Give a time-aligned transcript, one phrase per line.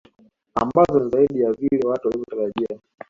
[0.55, 2.79] Ambazo ni zaidi ya vile watu walivyotarajia